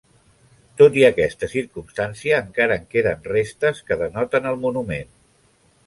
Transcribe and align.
Tot 0.81 0.95
i 1.01 1.03
aquesta 1.09 1.49
circumstància, 1.51 2.41
encara 2.47 2.79
en 2.81 2.89
queden 2.95 3.25
restes 3.35 3.87
que 3.91 4.01
denoten 4.05 4.53
el 4.55 4.63
monument. 4.67 5.19